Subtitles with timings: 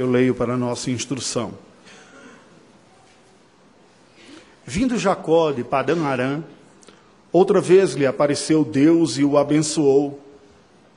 [0.00, 1.52] Eu leio para nossa instrução.
[4.64, 6.42] Vindo Jacó de Padã Arã,
[7.30, 10.18] outra vez lhe apareceu Deus e o abençoou.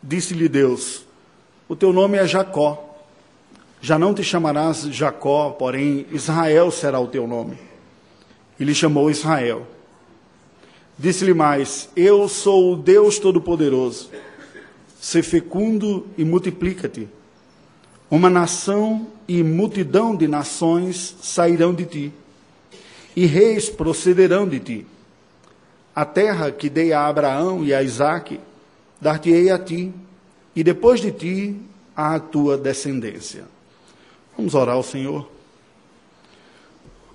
[0.02, 1.03] Disse-lhe Deus:
[1.67, 2.96] O teu nome é Jacó.
[3.81, 7.58] Já não te chamarás Jacó, porém Israel será o teu nome.
[8.58, 9.67] E lhe chamou Israel.
[10.97, 14.12] Disse-lhe mais: Eu sou o Deus Todo-Poderoso.
[14.97, 17.09] Se fecundo e multiplica-te.
[18.13, 22.13] Uma nação e multidão de nações sairão de ti,
[23.16, 24.88] e reis procederão de ti.
[25.95, 28.40] A terra que dei a Abraão e a Isaque,
[29.02, 29.91] dar-te-ei a ti,
[30.55, 31.57] e depois de ti
[31.95, 33.45] a tua descendência.
[34.38, 35.27] Vamos orar ao Senhor.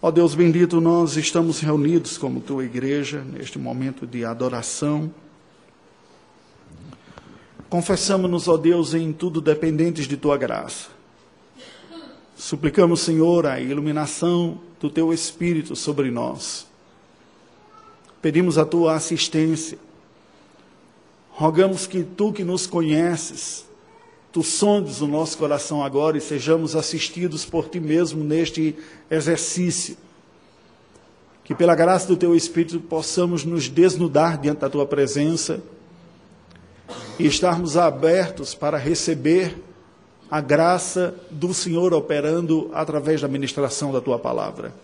[0.03, 5.15] Ó Deus bendito, nós estamos reunidos como tua igreja neste momento de adoração.
[7.69, 10.89] Confessamos-nos, ó Deus, em tudo dependentes de tua graça.
[12.35, 16.67] Suplicamos, Senhor, a iluminação do teu Espírito sobre nós.
[18.23, 19.79] Pedimos a tua assistência.
[21.31, 23.67] Rogamos que tu que nos conheces,
[24.33, 28.77] tu sondes o nosso coração agora e sejamos assistidos por ti mesmo neste
[29.11, 29.97] exercício.
[31.45, 35.63] Que pela graça do teu Espírito possamos nos desnudar diante da tua presença
[37.19, 39.57] e estarmos abertos para receber
[40.31, 44.75] a graça do Senhor operando através da ministração da tua palavra.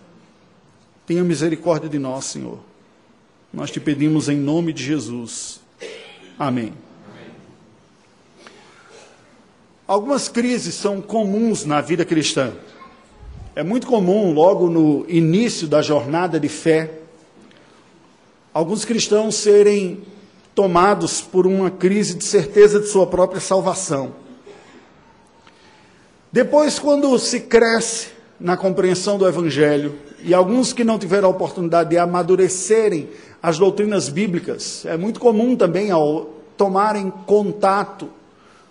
[1.06, 2.58] Tenha misericórdia de nós, Senhor.
[3.52, 5.60] Nós te pedimos em nome de Jesus.
[6.38, 6.72] Amém.
[9.86, 12.52] Algumas crises são comuns na vida cristã.
[13.54, 16.90] É muito comum, logo no início da jornada de fé,
[18.52, 20.02] alguns cristãos serem
[20.54, 24.12] tomados por uma crise de certeza de sua própria salvação.
[26.30, 28.08] Depois, quando se cresce
[28.40, 33.10] na compreensão do Evangelho, e alguns que não tiveram a oportunidade de amadurecerem
[33.42, 38.08] as doutrinas bíblicas, é muito comum também ao tomarem contato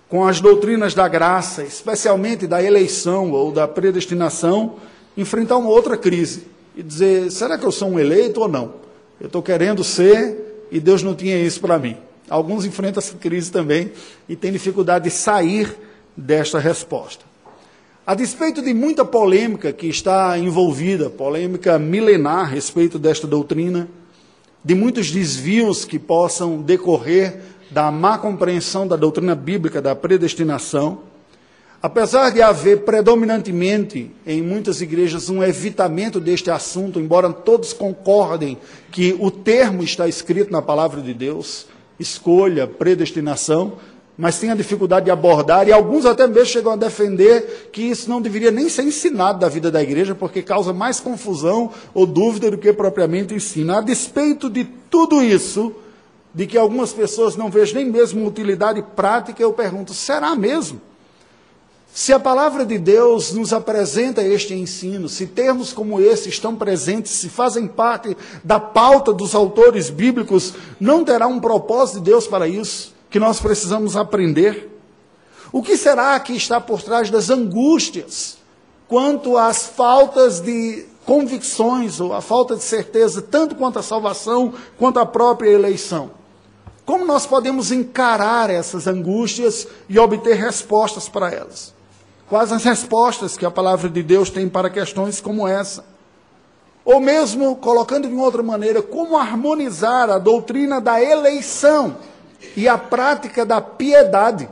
[0.09, 4.75] com as doutrinas da graça, especialmente da eleição ou da predestinação,
[5.15, 8.73] enfrentar uma outra crise e dizer: será que eu sou um eleito ou não?
[9.21, 10.42] Eu estou querendo ser
[10.73, 11.95] e Deus não tinha isso para mim.
[12.28, 13.91] Alguns enfrentam essa crise também
[14.28, 15.78] e têm dificuldade de sair
[16.17, 17.23] desta resposta.
[18.07, 23.88] A despeito de muita polêmica que está envolvida, polêmica milenar a respeito desta doutrina,
[24.66, 27.39] de muitos desvios que possam decorrer
[27.69, 31.01] da má compreensão da doutrina bíblica da predestinação,
[31.83, 38.57] apesar de haver predominantemente em muitas igrejas um evitamento deste assunto, embora todos concordem
[38.89, 41.66] que o termo está escrito na palavra de Deus,
[41.99, 43.73] escolha, predestinação,
[44.17, 48.09] mas tem a dificuldade de abordar, e alguns até mesmo chegam a defender que isso
[48.09, 52.50] não deveria nem ser ensinado da vida da igreja, porque causa mais confusão ou dúvida
[52.50, 53.79] do que propriamente ensina.
[53.79, 55.73] A despeito de tudo isso,
[56.33, 60.79] de que algumas pessoas não vejam nem mesmo utilidade prática, eu pergunto: será mesmo?
[61.95, 67.11] Se a palavra de Deus nos apresenta este ensino, se termos como esse estão presentes,
[67.11, 72.47] se fazem parte da pauta dos autores bíblicos, não terá um propósito de Deus para
[72.47, 74.75] isso, que nós precisamos aprender?
[75.51, 78.37] O que será que está por trás das angústias
[78.87, 84.97] quanto às faltas de convicções ou a falta de certeza, tanto quanto a salvação, quanto
[84.97, 86.09] a própria eleição?
[86.87, 91.82] Como nós podemos encarar essas angústias e obter respostas para elas?
[92.29, 95.85] Quais as respostas que a palavra de Deus tem para questões como essa?
[96.85, 101.95] Ou mesmo, colocando de uma outra maneira, como harmonizar a doutrina da eleição
[102.56, 104.50] e a prática da piedade?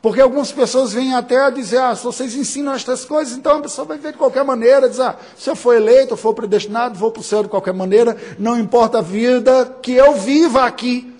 [0.00, 3.62] Porque algumas pessoas vêm até a dizer, ah, se vocês ensinam estas coisas, então a
[3.62, 6.98] pessoa vai ver de qualquer maneira, dizer, ah, se eu for eleito, eu for predestinado,
[6.98, 11.14] vou para o céu de qualquer maneira, não importa a vida que eu viva aqui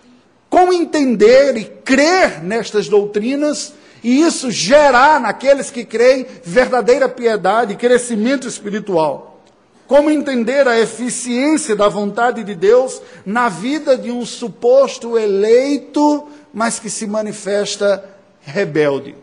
[0.49, 7.77] como entender e crer nestas doutrinas e isso gerar naqueles que creem verdadeira piedade e
[7.77, 9.43] crescimento espiritual.
[9.87, 16.79] Como entender a eficiência da vontade de Deus na vida de um suposto eleito, mas
[16.79, 18.05] que se manifesta
[18.43, 19.15] rebelde.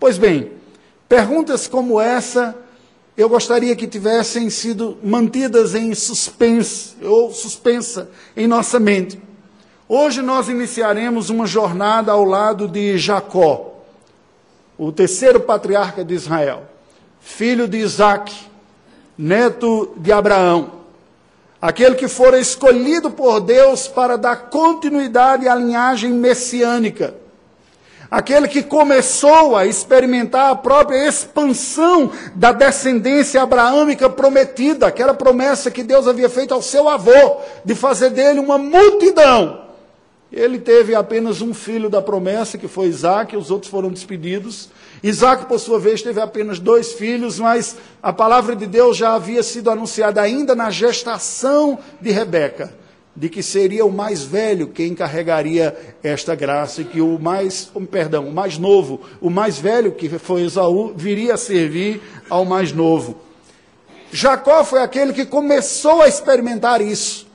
[0.00, 0.52] Pois bem,
[1.08, 2.56] perguntas como essa
[3.16, 9.20] eu gostaria que tivessem sido mantidas em suspense ou suspensa em nossa mente.
[9.86, 13.71] Hoje nós iniciaremos uma jornada ao lado de Jacó,
[14.84, 16.64] o terceiro patriarca de Israel,
[17.20, 18.34] filho de Isaac,
[19.16, 20.72] neto de Abraão,
[21.60, 27.14] aquele que fora escolhido por Deus para dar continuidade à linhagem messiânica,
[28.10, 35.84] aquele que começou a experimentar a própria expansão da descendência abraâmica prometida, aquela promessa que
[35.84, 39.61] Deus havia feito ao seu avô, de fazer dele uma multidão.
[40.32, 44.70] Ele teve apenas um filho da promessa, que foi Isaac, os outros foram despedidos.
[45.02, 49.42] Isaac, por sua vez, teve apenas dois filhos, mas a palavra de Deus já havia
[49.42, 52.82] sido anunciada ainda na gestação de Rebeca
[53.14, 58.28] de que seria o mais velho quem carregaria esta graça e que o mais, perdão,
[58.28, 62.00] o mais novo, o mais velho que foi Esaú, viria a servir
[62.30, 63.18] ao mais novo.
[64.10, 67.26] Jacó foi aquele que começou a experimentar isso.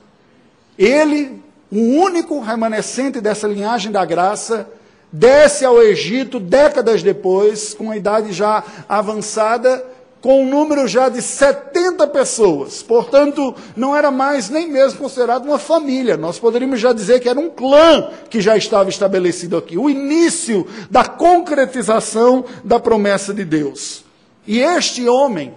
[0.76, 4.68] Ele, o único remanescente dessa linhagem da graça,
[5.12, 9.84] desce ao Egito décadas depois, com a idade já avançada,
[10.20, 12.82] com um número já de 70 pessoas.
[12.82, 16.16] Portanto, não era mais nem mesmo considerado uma família.
[16.16, 19.78] Nós poderíamos já dizer que era um clã que já estava estabelecido aqui.
[19.78, 24.04] O início da concretização da promessa de Deus.
[24.46, 25.54] E este homem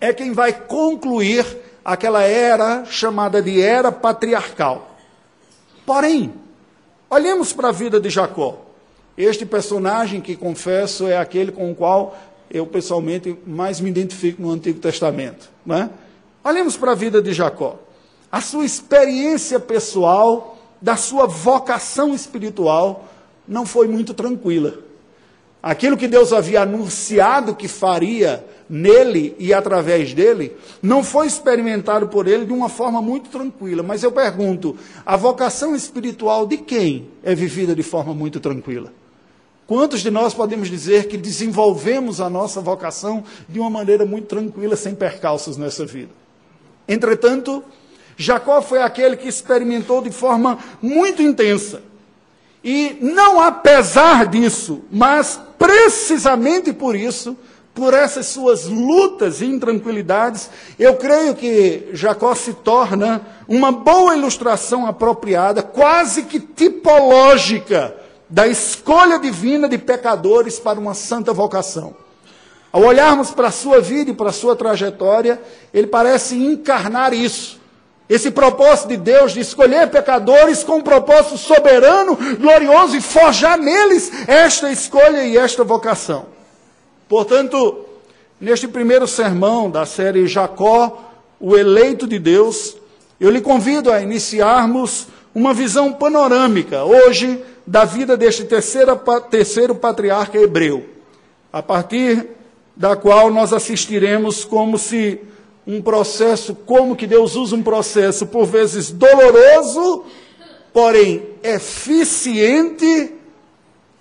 [0.00, 1.46] é quem vai concluir
[1.84, 4.95] aquela era chamada de era patriarcal.
[5.86, 6.34] Porém,
[7.08, 8.58] olhemos para a vida de Jacó.
[9.16, 12.18] Este personagem que confesso é aquele com o qual
[12.50, 15.48] eu pessoalmente mais me identifico no Antigo Testamento.
[15.64, 15.88] Né?
[16.44, 17.78] Olhemos para a vida de Jacó.
[18.30, 23.04] A sua experiência pessoal, da sua vocação espiritual,
[23.46, 24.85] não foi muito tranquila.
[25.66, 32.28] Aquilo que Deus havia anunciado que faria nele e através dele, não foi experimentado por
[32.28, 33.82] ele de uma forma muito tranquila.
[33.82, 38.92] Mas eu pergunto: a vocação espiritual de quem é vivida de forma muito tranquila?
[39.66, 44.76] Quantos de nós podemos dizer que desenvolvemos a nossa vocação de uma maneira muito tranquila,
[44.76, 46.12] sem percalços nessa vida?
[46.86, 47.64] Entretanto,
[48.16, 51.82] Jacó foi aquele que experimentou de forma muito intensa.
[52.68, 57.38] E não apesar disso, mas precisamente por isso,
[57.72, 64.84] por essas suas lutas e intranquilidades, eu creio que Jacó se torna uma boa ilustração
[64.84, 67.94] apropriada, quase que tipológica
[68.28, 71.94] da escolha divina de pecadores para uma santa vocação.
[72.72, 75.40] Ao olharmos para a sua vida e para a sua trajetória,
[75.72, 77.60] ele parece encarnar isso.
[78.08, 84.12] Esse propósito de Deus de escolher pecadores com um propósito soberano, glorioso e forjar neles
[84.28, 86.26] esta escolha e esta vocação.
[87.08, 87.84] Portanto,
[88.40, 91.02] neste primeiro sermão da série Jacó,
[91.40, 92.76] o eleito de Deus,
[93.18, 98.96] eu lhe convido a iniciarmos uma visão panorâmica hoje da vida deste terceiro,
[99.28, 100.86] terceiro patriarca hebreu,
[101.52, 102.26] a partir
[102.76, 105.20] da qual nós assistiremos como se
[105.66, 110.04] um processo, como que Deus usa um processo por vezes doloroso,
[110.72, 113.12] porém eficiente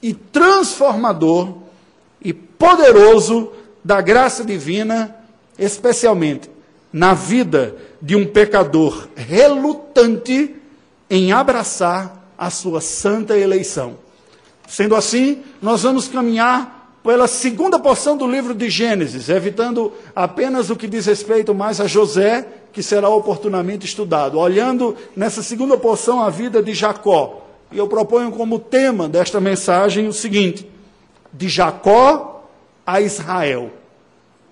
[0.02, 1.56] e transformador
[2.22, 3.52] e poderoso
[3.84, 5.16] da graça divina,
[5.58, 6.50] especialmente
[6.92, 10.56] na vida de um pecador relutante
[11.10, 13.98] em abraçar a sua santa eleição.
[14.68, 16.75] Sendo assim, nós vamos caminhar
[17.06, 21.86] pela segunda porção do livro de Gênesis, evitando apenas o que diz respeito mais a
[21.86, 27.46] José, que será oportunamente estudado, olhando nessa segunda porção a vida de Jacó.
[27.72, 30.68] E eu proponho como tema desta mensagem o seguinte:
[31.32, 32.50] de Jacó
[32.84, 33.70] a Israel,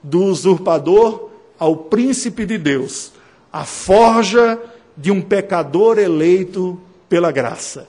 [0.03, 3.13] do usurpador ao príncipe de Deus,
[3.51, 4.59] a forja
[4.95, 7.87] de um pecador eleito pela graça,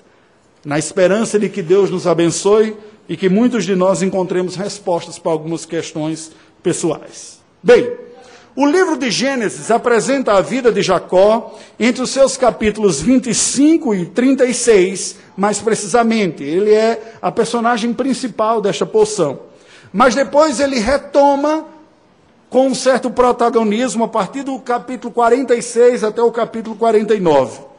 [0.64, 2.74] na esperança de que Deus nos abençoe
[3.08, 6.32] e que muitos de nós encontremos respostas para algumas questões
[6.62, 7.38] pessoais.
[7.62, 7.90] Bem,
[8.56, 14.06] o livro de Gênesis apresenta a vida de Jacó entre os seus capítulos 25 e
[14.06, 16.44] 36, mais precisamente.
[16.44, 19.40] Ele é a personagem principal desta porção.
[19.92, 21.66] Mas depois ele retoma
[22.48, 27.73] com um certo protagonismo a partir do capítulo 46 até o capítulo 49.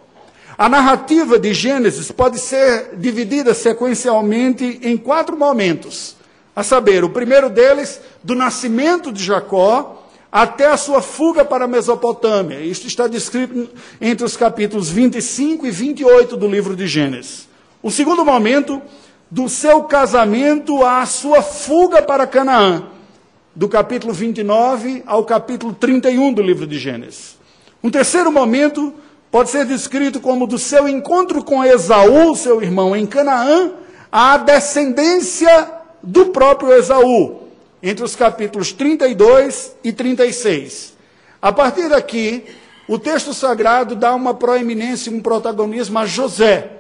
[0.58, 6.16] A narrativa de Gênesis pode ser dividida sequencialmente em quatro momentos.
[6.56, 11.68] A saber, o primeiro deles, do nascimento de Jacó até a sua fuga para a
[11.68, 12.62] Mesopotâmia.
[12.62, 13.70] Isto está descrito
[14.00, 17.50] entre os capítulos 25 e 28 do livro de Gênesis.
[17.84, 18.82] O segundo momento,
[19.30, 22.88] do seu casamento à sua fuga para Canaã,
[23.54, 27.38] do capítulo 29 ao capítulo 31 do livro de Gênesis.
[27.84, 28.94] Um terceiro momento,
[29.36, 33.74] pode ser descrito como do seu encontro com Esaú, seu irmão, em Canaã,
[34.10, 37.42] a descendência do próprio Esaú,
[37.84, 40.94] entre os capítulos 32 e 36.
[41.42, 42.46] A partir daqui,
[42.88, 46.72] o texto sagrado dá uma proeminência, um protagonismo a José.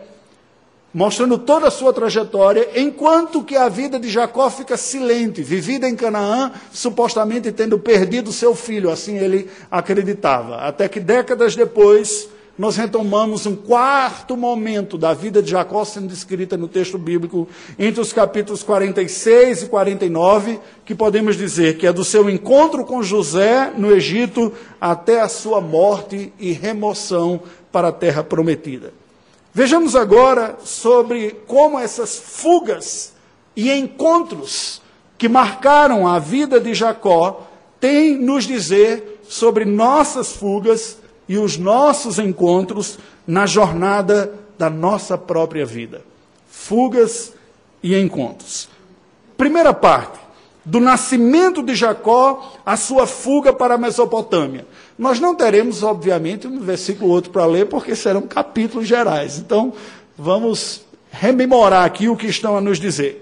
[0.93, 5.93] mostrando toda a sua trajetória, enquanto que a vida de Jacó fica silente, vivida em
[5.93, 10.59] Canaã, supostamente tendo perdido seu filho, assim ele acreditava.
[10.59, 16.55] Até que décadas depois, nós retomamos um quarto momento da vida de Jacó sendo descrita
[16.55, 17.47] no texto bíblico,
[17.77, 23.03] entre os capítulos 46 e 49, que podemos dizer que é do seu encontro com
[23.03, 28.93] José no Egito até a sua morte e remoção para a terra prometida.
[29.53, 33.13] Vejamos agora sobre como essas fugas
[33.55, 34.81] e encontros
[35.17, 37.47] que marcaram a vida de Jacó
[37.79, 45.65] têm nos dizer sobre nossas fugas e os nossos encontros na jornada da nossa própria
[45.65, 46.01] vida.
[46.47, 47.33] Fugas
[47.81, 48.69] e encontros.
[49.37, 50.19] Primeira parte,
[50.63, 54.65] do nascimento de Jacó à sua fuga para a Mesopotâmia.
[54.97, 59.37] Nós não teremos, obviamente, um versículo outro para ler, porque serão capítulos gerais.
[59.37, 59.73] Então,
[60.17, 63.21] vamos rememorar aqui o que estão a nos dizer.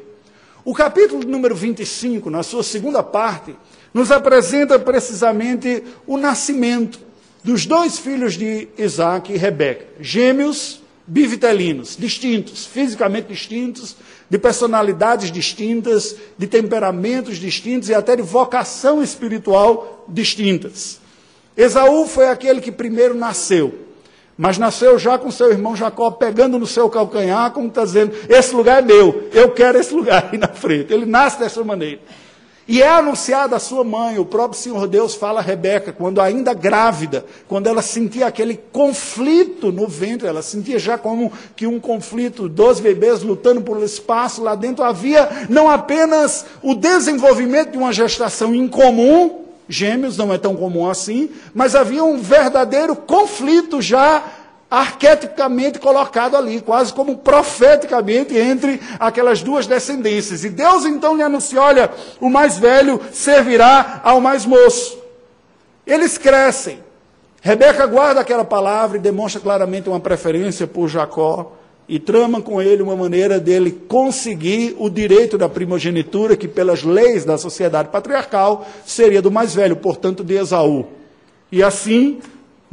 [0.64, 3.54] O capítulo número 25, na sua segunda parte,
[3.94, 7.00] nos apresenta precisamente o nascimento
[7.44, 13.98] dos dois filhos de Isaac e Rebeca, gêmeos bivitelinos, distintos, fisicamente distintos,
[14.30, 21.00] de personalidades distintas, de temperamentos distintos e até de vocação espiritual distintas.
[21.56, 23.78] Esaú foi aquele que primeiro nasceu,
[24.38, 28.56] mas nasceu já com seu irmão Jacó pegando no seu calcanhar, como está dizendo: esse
[28.56, 30.92] lugar é meu, eu quero esse lugar aí na frente.
[30.92, 32.00] Ele nasce dessa maneira.
[32.66, 36.54] E é anunciada a sua mãe, o próprio Senhor Deus fala a Rebeca, quando ainda
[36.54, 42.48] grávida, quando ela sentia aquele conflito no ventre, ela sentia já como que um conflito,
[42.48, 48.56] dois bebês lutando por espaço, lá dentro havia não apenas o desenvolvimento de uma gestação
[48.56, 54.24] incomum, gêmeos não é tão comum assim, mas havia um verdadeiro conflito já
[54.74, 60.44] arquetipicamente colocado ali, quase como profeticamente entre aquelas duas descendências.
[60.44, 64.98] E Deus então lhe anuncia: olha, o mais velho servirá ao mais moço.
[65.86, 66.80] Eles crescem.
[67.40, 71.52] Rebeca guarda aquela palavra e demonstra claramente uma preferência por Jacó
[71.88, 77.26] e trama com ele uma maneira dele conseguir o direito da primogenitura, que pelas leis
[77.26, 80.88] da sociedade patriarcal seria do mais velho, portanto de Esaú.
[81.52, 82.22] E assim,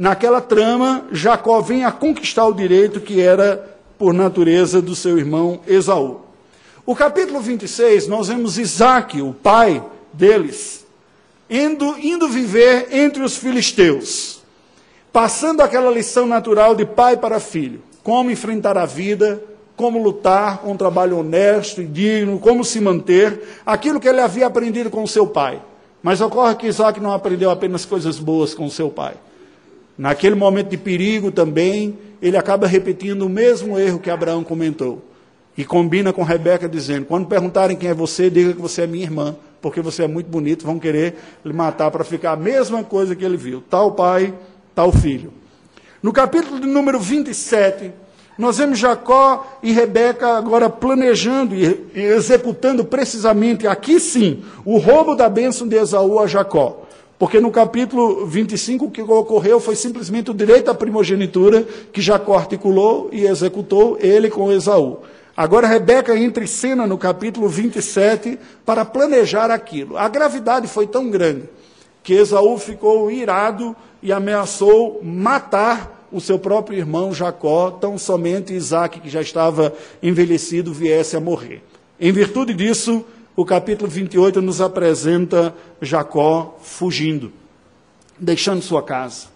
[0.01, 5.59] naquela trama, Jacó vem a conquistar o direito que era por natureza do seu irmão
[5.67, 6.21] Esaú.
[6.83, 10.87] O capítulo 26, nós vemos Isaac, o pai deles,
[11.47, 14.41] indo, indo viver entre os filisteus,
[15.13, 19.39] passando aquela lição natural de pai para filho como enfrentar a vida,
[19.75, 24.47] como lutar com um trabalho honesto e digno, como se manter, aquilo que ele havia
[24.47, 25.61] aprendido com seu pai.
[26.01, 29.13] Mas ocorre que Isaac não aprendeu apenas coisas boas com seu pai.
[29.97, 35.03] Naquele momento de perigo também, ele acaba repetindo o mesmo erro que Abraão comentou.
[35.57, 39.03] E combina com Rebeca dizendo: quando perguntarem quem é você, diga que você é minha
[39.03, 43.15] irmã, porque você é muito bonito, vão querer lhe matar para ficar a mesma coisa
[43.15, 43.61] que ele viu.
[43.69, 44.33] Tal pai,
[44.73, 45.33] tal filho.
[46.01, 47.91] No capítulo de número 27,
[48.37, 55.29] nós vemos Jacó e Rebeca agora planejando e executando precisamente, aqui sim, o roubo da
[55.29, 56.87] bênção de Esaú a Jacó.
[57.21, 61.61] Porque no capítulo 25 o que ocorreu foi simplesmente o direito à primogenitura
[61.93, 65.01] que Jacó articulou e executou ele com Esaú.
[65.37, 69.97] Agora Rebeca entra em cena no capítulo 27 para planejar aquilo.
[69.97, 71.43] A gravidade foi tão grande
[72.01, 78.99] que Esaú ficou irado e ameaçou matar o seu próprio irmão Jacó, tão somente Isaac,
[78.99, 81.61] que já estava envelhecido, viesse a morrer.
[81.99, 83.05] Em virtude disso,
[83.41, 87.33] o capítulo 28 nos apresenta Jacó fugindo,
[88.19, 89.29] deixando sua casa,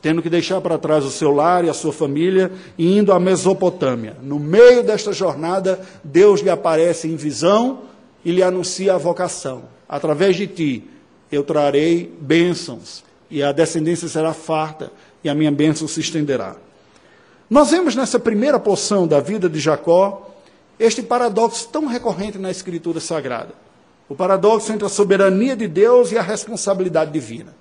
[0.00, 3.20] tendo que deixar para trás o seu lar e a sua família e indo à
[3.20, 4.16] Mesopotâmia.
[4.22, 7.82] No meio desta jornada, Deus lhe aparece em visão
[8.24, 9.64] e lhe anuncia a vocação.
[9.86, 10.84] Através de ti,
[11.30, 14.90] eu trarei bênçãos e a descendência será farta
[15.22, 16.56] e a minha bênção se estenderá.
[17.50, 20.33] Nós vemos nessa primeira porção da vida de Jacó
[20.78, 23.54] este paradoxo tão recorrente na Escritura Sagrada.
[24.08, 27.54] O paradoxo entre a soberania de Deus e a responsabilidade divina.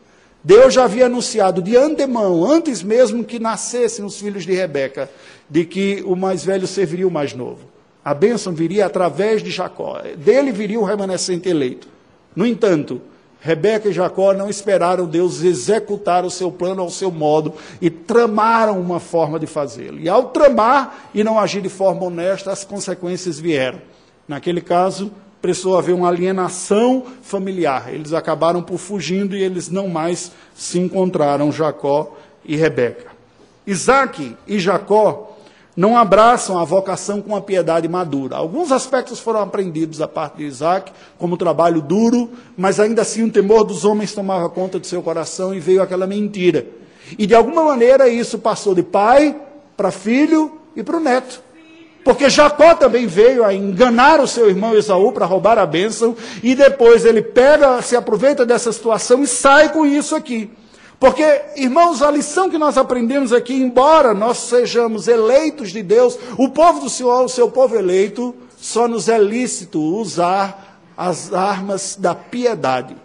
[0.43, 5.10] Deus já havia anunciado de antemão, antes mesmo que nascessem os filhos de Rebeca,
[5.50, 7.62] de que o mais velho serviria o mais novo.
[8.03, 10.01] A bênção viria através de Jacó.
[10.17, 11.88] Dele viria o remanescente eleito.
[12.36, 13.01] No entanto,
[13.44, 18.80] Rebeca e Jacó não esperaram Deus executar o seu plano ao seu modo e tramaram
[18.80, 20.00] uma forma de fazê-lo.
[20.00, 23.82] E ao tramar e não agir de forma honesta, as consequências vieram.
[24.26, 27.94] Naquele caso, precisou haver uma alienação familiar.
[27.94, 33.12] Eles acabaram por fugindo e eles não mais se encontraram, Jacó e Rebeca.
[33.68, 35.33] Isaac e Jacó
[35.75, 38.36] não abraçam a vocação com a piedade madura.
[38.36, 43.32] Alguns aspectos foram aprendidos da parte de Isaac, como trabalho duro, mas ainda assim o
[43.32, 46.65] temor dos homens tomava conta do seu coração e veio aquela mentira.
[47.18, 49.36] E de alguma maneira isso passou de pai
[49.75, 51.42] para filho e para o neto.
[52.03, 56.53] Porque Jacó também veio a enganar o seu irmão Esaú para roubar a bênção, e
[56.53, 60.51] depois ele pega, se aproveita dessa situação e sai com isso aqui.
[61.04, 66.48] Porque, irmãos, a lição que nós aprendemos aqui, embora nós sejamos eleitos de Deus, o
[66.48, 72.16] povo do Senhor, o seu povo eleito, só nos é lícito usar as armas da
[72.16, 72.96] piedade.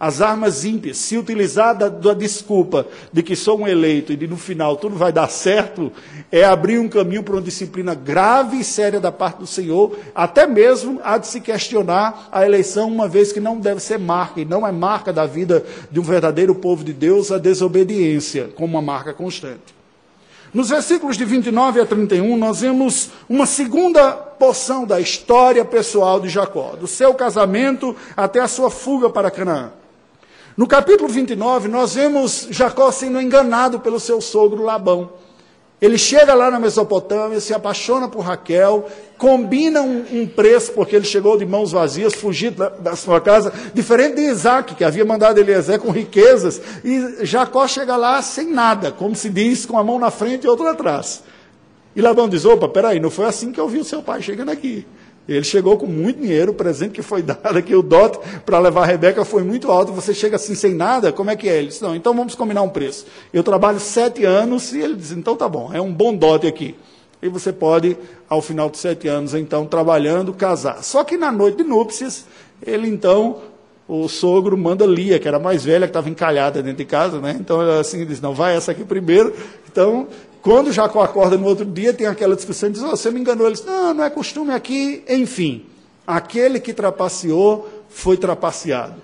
[0.00, 4.26] As armas ímpias, se utilizar da, da, desculpa de que sou um eleito e de
[4.26, 5.92] no final tudo vai dar certo,
[6.32, 10.46] é abrir um caminho para uma disciplina grave e séria da parte do Senhor, até
[10.46, 14.44] mesmo há de se questionar a eleição, uma vez que não deve ser marca, e
[14.46, 18.82] não é marca da vida de um verdadeiro povo de Deus, a desobediência, como uma
[18.82, 19.74] marca constante.
[20.54, 26.30] Nos versículos de 29 a 31, nós vemos uma segunda porção da história pessoal de
[26.30, 29.72] Jacó, do seu casamento até a sua fuga para Canaã.
[30.60, 35.08] No capítulo 29, nós vemos Jacó sendo enganado pelo seu sogro Labão.
[35.80, 38.86] Ele chega lá na Mesopotâmia, se apaixona por Raquel,
[39.16, 43.50] combina um, um preço, porque ele chegou de mãos vazias, fugido da, da, sua casa,
[43.72, 48.92] diferente de Isaac, que havia mandado Eliezer com riquezas, e Jacó chega lá sem nada,
[48.92, 51.22] como se diz, com a mão na frente e outra atrás.
[51.96, 54.50] E Labão diz: opa, peraí, não foi assim que eu vi o seu pai chegando
[54.50, 54.86] aqui.
[55.32, 58.82] Ele chegou com muito dinheiro, o presente que foi dado aqui, o dote para levar
[58.82, 59.92] a Rebeca foi muito alto.
[59.92, 61.58] Você chega assim sem nada, como é que é?
[61.58, 63.06] Ele disse, não, então vamos combinar um preço.
[63.32, 66.74] Eu trabalho sete anos e ele diz, então tá bom, é um bom dote aqui.
[67.22, 67.96] E você pode,
[68.28, 70.82] ao final de sete anos, então, trabalhando, casar.
[70.82, 72.24] Só que na noite de núpcias,
[72.64, 73.38] ele então,
[73.86, 77.36] o sogro manda Lia, que era mais velha, que estava encalhada dentro de casa, né?
[77.38, 79.34] Então, assim, diz, não, vai essa aqui primeiro.
[79.70, 80.08] Então,
[80.42, 83.46] quando Jacó acorda no outro dia, tem aquela discussão diz: oh, Você me enganou.
[83.46, 85.04] Ele diz: Não, não é costume aqui.
[85.08, 85.66] Enfim,
[86.06, 88.94] aquele que trapaceou foi trapaceado.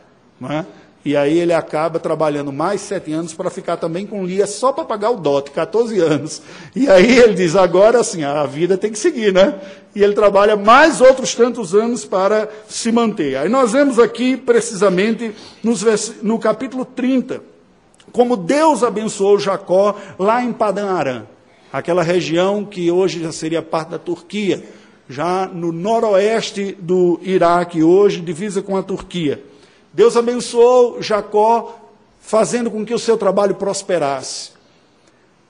[0.41, 0.67] Não é?
[1.07, 4.85] E aí ele acaba trabalhando mais sete anos para ficar também com Lia só para
[4.85, 6.43] pagar o dote, 14 anos.
[6.75, 9.55] E aí ele diz, agora assim, a vida tem que seguir, né?
[9.95, 13.37] E ele trabalha mais outros tantos anos para se manter.
[13.37, 15.85] Aí nós vemos aqui, precisamente, nos,
[16.25, 17.41] no capítulo 30,
[18.17, 21.29] como Deus abençoou Jacó lá em Padan Aram,
[21.71, 24.65] aquela região que hoje já seria parte da Turquia,
[25.07, 29.45] já no noroeste do Iraque, hoje divisa com a Turquia.
[29.93, 31.79] Deus abençoou Jacó,
[32.19, 34.53] fazendo com que o seu trabalho prosperasse.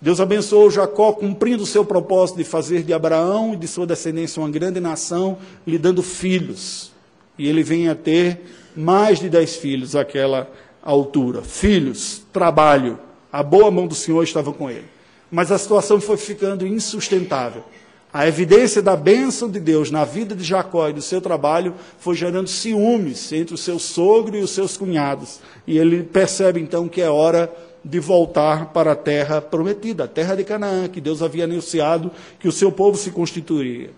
[0.00, 4.42] Deus abençoou Jacó, cumprindo o seu propósito de fazer de Abraão e de sua descendência
[4.42, 6.90] uma grande nação, lhe dando filhos.
[7.38, 8.40] E ele vem a ter
[8.74, 10.50] mais de dez filhos aquela
[10.92, 11.42] altura.
[11.42, 12.98] Filhos, trabalho,
[13.32, 14.84] a boa mão do Senhor estava com ele.
[15.30, 17.64] Mas a situação foi ficando insustentável.
[18.12, 22.14] A evidência da bênção de Deus na vida de Jacó e do seu trabalho foi
[22.14, 25.40] gerando ciúmes entre o seu sogro e os seus cunhados.
[25.66, 27.52] E ele percebe então que é hora
[27.84, 32.48] de voltar para a terra prometida, a terra de Canaã, que Deus havia anunciado que
[32.48, 33.90] o seu povo se constituiria.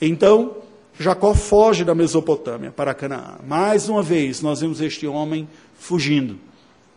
[0.00, 0.56] Então,
[0.98, 3.38] Jacó foge da Mesopotâmia para Canaã.
[3.46, 6.38] Mais uma vez, nós vemos este homem fugindo,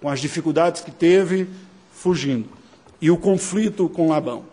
[0.01, 1.47] com as dificuldades que teve,
[1.91, 2.47] fugindo,
[3.01, 4.45] e o conflito com Labão.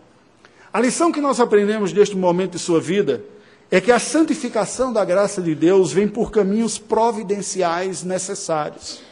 [0.73, 3.23] A lição que nós aprendemos deste momento de sua vida
[3.69, 9.04] é que a santificação da graça de Deus vem por caminhos providenciais necessários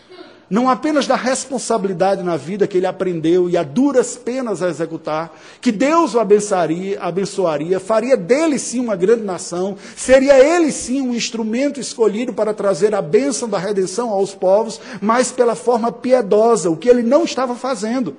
[0.54, 5.36] não apenas da responsabilidade na vida que ele aprendeu e a duras penas a executar,
[5.60, 11.12] que Deus o abençoaria, abençoaria, faria dele sim uma grande nação, seria ele sim um
[11.12, 16.78] instrumento escolhido para trazer a bênção da redenção aos povos, mas pela forma piedosa, o
[16.78, 18.16] que ele não estava fazendo.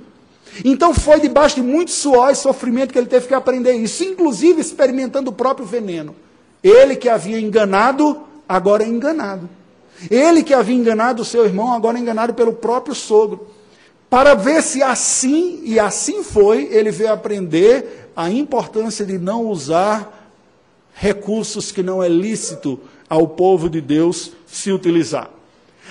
[0.64, 4.60] Então foi debaixo de muito suor e sofrimento que ele teve que aprender isso, inclusive
[4.60, 6.16] experimentando o próprio veneno.
[6.64, 9.48] Ele que havia enganado, agora é enganado.
[10.10, 13.46] Ele que havia enganado o seu irmão, agora enganado pelo próprio sogro.
[14.10, 20.30] Para ver se assim, e assim foi, ele veio aprender a importância de não usar
[20.94, 22.78] recursos que não é lícito
[23.08, 25.30] ao povo de Deus se utilizar.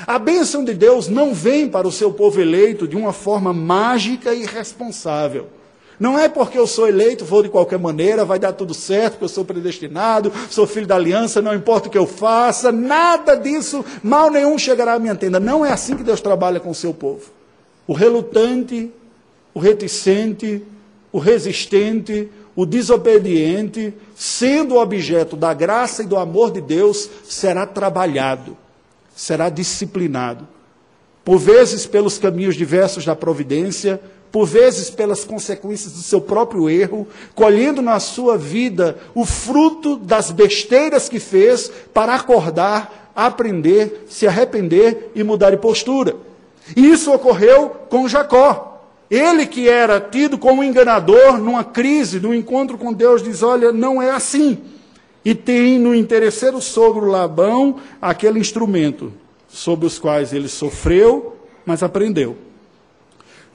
[0.08, 4.34] A bênção de Deus não vem para o seu povo eleito de uma forma mágica
[4.34, 5.48] e irresponsável.
[6.04, 9.24] Não é porque eu sou eleito, vou de qualquer maneira, vai dar tudo certo, porque
[9.24, 13.86] eu sou predestinado, sou filho da aliança, não importa o que eu faça, nada disso,
[14.04, 15.40] mal nenhum chegará à minha tenda.
[15.40, 17.32] Não é assim que Deus trabalha com o seu povo.
[17.88, 18.92] O relutante,
[19.54, 20.62] o reticente,
[21.10, 28.58] o resistente, o desobediente, sendo objeto da graça e do amor de Deus, será trabalhado,
[29.16, 30.46] será disciplinado.
[31.24, 34.02] Por vezes pelos caminhos diversos da providência,
[34.34, 40.32] por vezes pelas consequências do seu próprio erro, colhendo na sua vida o fruto das
[40.32, 46.16] besteiras que fez para acordar, aprender, se arrepender e mudar de postura.
[46.76, 48.82] E isso ocorreu com Jacó.
[49.08, 54.02] Ele que era tido como enganador numa crise, num encontro com Deus, diz: Olha, não
[54.02, 54.58] é assim.
[55.24, 59.14] E tem no interesseiro sogro Labão aquele instrumento
[59.48, 62.36] sobre os quais ele sofreu, mas aprendeu.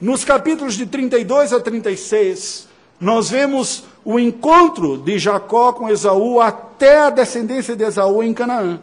[0.01, 2.69] Nos capítulos de 32 a 36,
[3.01, 8.79] nós vemos o encontro de Jacó com Esaú até a descendência de Esaú em Canaã.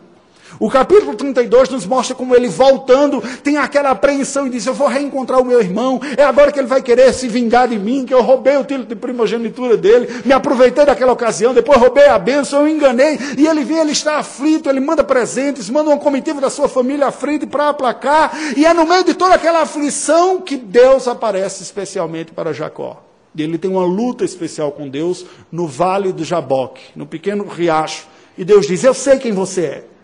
[0.59, 4.89] O capítulo 32 nos mostra como ele voltando tem aquela apreensão e diz: Eu vou
[4.89, 6.01] reencontrar o meu irmão.
[6.17, 8.87] É agora que ele vai querer se vingar de mim, que eu roubei o título
[8.87, 13.19] de primogenitura dele, me aproveitei daquela ocasião, depois roubei a bênção, eu enganei.
[13.37, 17.11] E ele vem, ele está aflito, ele manda presentes, manda uma comitiva da sua família
[17.11, 18.33] frente para aplacar.
[18.57, 23.03] E é no meio de toda aquela aflição que Deus aparece especialmente para Jacó.
[23.37, 28.07] Ele tem uma luta especial com Deus no vale do Jaboque, no pequeno riacho.
[28.39, 29.96] E Deus diz: Eu sei quem você é.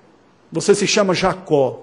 [0.52, 1.80] Você se chama Jacó,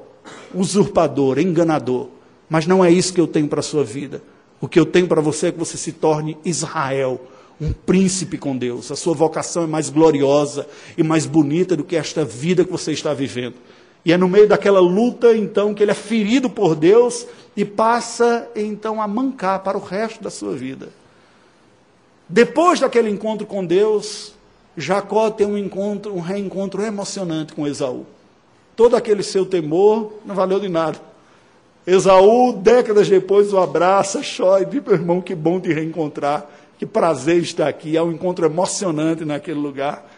[0.53, 2.08] usurpador, enganador.
[2.47, 4.21] Mas não é isso que eu tenho para a sua vida.
[4.62, 7.19] O que eu tenho para você é que você se torne Israel,
[7.60, 8.91] um príncipe com Deus.
[8.91, 12.91] A sua vocação é mais gloriosa e mais bonita do que esta vida que você
[12.91, 13.55] está vivendo.
[14.05, 18.47] E é no meio daquela luta, então, que ele é ferido por Deus e passa,
[18.55, 20.89] então, a mancar para o resto da sua vida.
[22.27, 24.34] Depois daquele encontro com Deus,
[24.77, 28.05] Jacó tem um encontro, um reencontro emocionante com Esaú
[28.79, 31.01] todo aquele seu temor não valeu de nada.
[31.85, 36.85] Esaú, décadas depois, o abraça, chora e diz: meu irmão, que bom te reencontrar, que
[36.85, 37.97] prazer estar aqui.
[37.97, 40.09] É um encontro emocionante naquele lugar.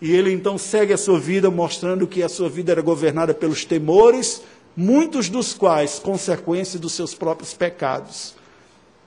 [0.00, 3.66] E ele então segue a sua vida, mostrando que a sua vida era governada pelos
[3.66, 4.40] temores,
[4.74, 8.34] muitos dos quais consequência dos seus próprios pecados.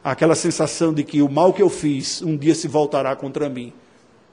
[0.04, 3.74] Aquela sensação de que o mal que eu fiz um dia se voltará contra mim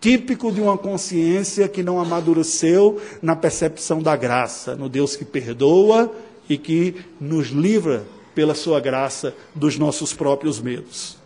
[0.00, 6.12] típico de uma consciência que não amadureceu na percepção da graça, no Deus que perdoa
[6.48, 11.16] e que nos livra pela sua graça dos nossos próprios medos.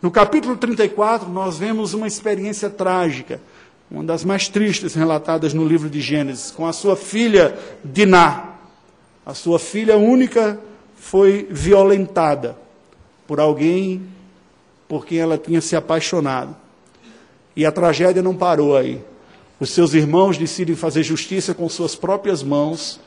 [0.00, 3.40] No capítulo 34, nós vemos uma experiência trágica,
[3.90, 8.54] uma das mais tristes relatadas no livro de Gênesis, com a sua filha Diná.
[9.24, 10.58] A sua filha única
[10.96, 12.56] foi violentada
[13.26, 14.02] por alguém
[14.88, 16.63] por quem ela tinha se apaixonado.
[17.56, 19.00] E a tragédia não parou aí.
[19.60, 23.00] Os seus irmãos decidem fazer justiça com suas próprias mãos.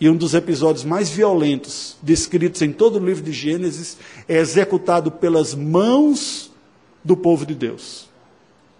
[0.00, 3.96] E um dos episódios mais violentos descritos em todo o livro de Gênesis
[4.28, 6.52] é executado pelas mãos
[7.02, 8.08] do povo de Deus,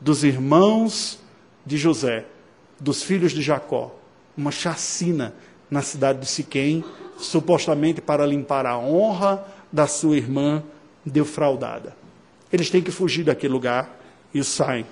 [0.01, 1.19] dos irmãos
[1.65, 2.27] de José,
[2.81, 3.95] dos filhos de Jacó.
[4.37, 5.35] Uma chacina
[5.71, 6.85] na cidade de Siquém,
[7.17, 10.63] supostamente para limpar a honra da sua irmã
[11.05, 11.97] defraudada.
[12.53, 13.99] Eles têm que fugir daquele lugar
[14.33, 14.85] e saem.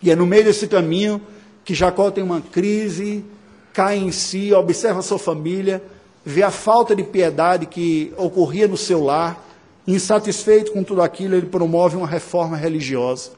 [0.00, 1.20] E é no meio desse caminho
[1.64, 3.24] que Jacó tem uma crise,
[3.72, 5.82] cai em si, observa sua família,
[6.24, 9.44] vê a falta de piedade que ocorria no seu lar,
[9.86, 13.32] insatisfeito com tudo aquilo, ele promove uma reforma religiosa.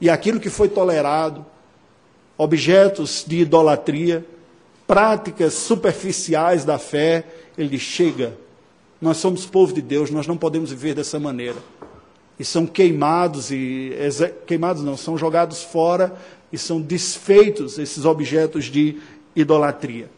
[0.00, 1.44] E aquilo que foi tolerado,
[2.38, 4.24] objetos de idolatria,
[4.86, 7.24] práticas superficiais da fé,
[7.56, 8.36] ele diz: chega,
[9.00, 11.58] nós somos povo de Deus, nós não podemos viver dessa maneira
[12.40, 13.92] e são queimados e
[14.46, 16.16] queimados não, são jogados fora
[16.50, 18.96] e são desfeitos esses objetos de
[19.36, 20.10] idolatria.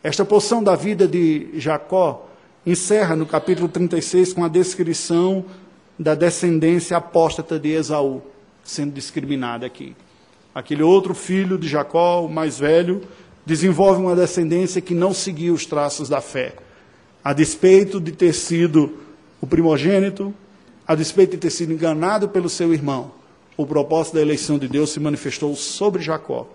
[0.00, 2.28] Esta porção da vida de Jacó
[2.64, 5.44] encerra no capítulo 36 com a descrição
[5.98, 8.22] da descendência apóstata de Esaú,
[8.62, 9.96] sendo discriminada aqui.
[10.54, 13.02] Aquele outro filho de Jacó, o mais velho,
[13.44, 16.54] desenvolve uma descendência que não seguiu os traços da fé.
[17.24, 18.98] A despeito de ter sido
[19.40, 20.32] o primogênito,
[20.86, 23.12] a despeito de ter sido enganado pelo seu irmão,
[23.56, 26.46] o propósito da eleição de Deus se manifestou sobre Jacó.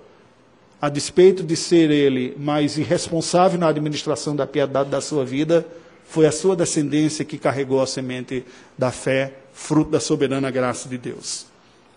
[0.79, 5.65] A despeito de ser ele mais irresponsável na administração da piedade da sua vida,
[6.05, 8.45] foi a sua descendência que carregou a semente
[8.77, 11.45] da fé, fruto da soberana graça de Deus.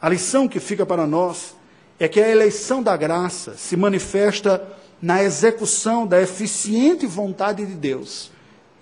[0.01, 1.55] A lição que fica para nós
[1.99, 4.63] é que a eleição da graça se manifesta
[5.01, 8.31] na execução da eficiente vontade de Deus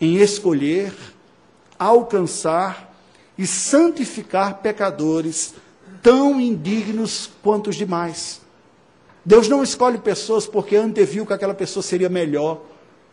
[0.00, 0.92] em escolher,
[1.78, 2.91] alcançar
[3.36, 5.54] e santificar pecadores
[6.02, 8.40] tão indignos quanto os demais.
[9.24, 12.60] Deus não escolhe pessoas porque anteviu que aquela pessoa seria melhor.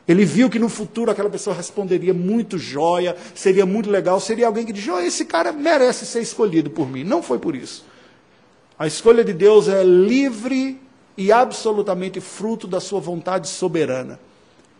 [0.07, 4.65] Ele viu que no futuro aquela pessoa responderia muito joia, seria muito legal, seria alguém
[4.65, 7.03] que diz: oh, esse cara merece ser escolhido por mim.
[7.03, 7.85] Não foi por isso.
[8.77, 10.81] A escolha de Deus é livre
[11.15, 14.19] e absolutamente fruto da sua vontade soberana,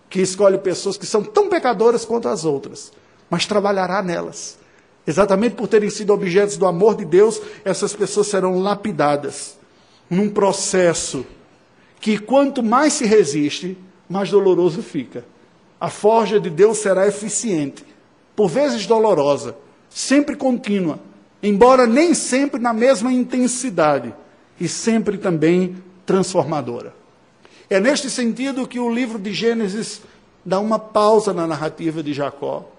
[0.10, 2.91] que escolhe pessoas que são tão pecadoras quanto as outras,
[3.30, 4.58] mas trabalhará nelas
[5.05, 9.57] Exatamente por terem sido objetos do amor de Deus, essas pessoas serão lapidadas
[10.09, 11.25] num processo
[11.99, 13.77] que quanto mais se resiste,
[14.09, 15.25] mais doloroso fica.
[15.79, 17.85] A forja de Deus será eficiente,
[18.35, 19.55] por vezes dolorosa,
[19.89, 20.99] sempre contínua,
[21.41, 24.13] embora nem sempre na mesma intensidade,
[24.59, 26.93] e sempre também transformadora.
[27.69, 30.01] É neste sentido que o livro de Gênesis
[30.43, 32.69] dá uma pausa na narrativa de Jacó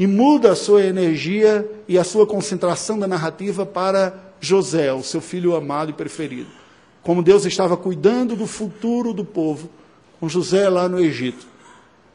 [0.00, 5.20] e muda a sua energia e a sua concentração da narrativa para José, o seu
[5.20, 6.48] filho amado e preferido.
[7.02, 9.68] Como Deus estava cuidando do futuro do povo
[10.18, 11.46] com José lá no Egito.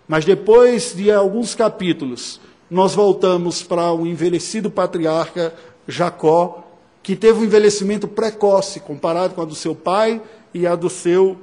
[0.08, 5.54] Mas depois de alguns capítulos, nós voltamos para o envelhecido patriarca
[5.88, 6.64] Jacó,
[7.04, 10.20] que teve um envelhecimento precoce comparado com a do seu pai
[10.52, 11.38] e a do seu